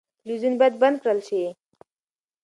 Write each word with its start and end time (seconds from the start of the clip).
تلویزیون 0.21 0.53
باید 0.59 0.75
بند 0.81 0.97
کړل 1.03 1.19
شي. 1.27 1.43